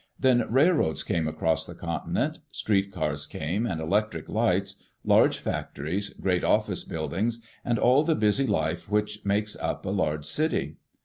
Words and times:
Then 0.19 0.51
railroads 0.51 1.03
came 1.03 1.27
across 1.27 1.67
the 1.67 1.75
continent.' 1.75 2.39
Street 2.51 2.91
cars 2.91 3.27
came, 3.27 3.67
and 3.67 3.79
electric 3.79 4.27
lights, 4.29 4.81
large 5.03 5.37
factories, 5.37 6.09
great 6.09 6.43
office 6.43 6.83
buildings, 6.83 7.43
and 7.63 7.77
all 7.77 8.03
the 8.03 8.15
busy 8.15 8.47
life 8.47 8.89
which 8.89 9.23
makes 9.23 9.55
up 9.57 9.85
a 9.85 9.89
large 9.91 10.25
city. 10.25 10.77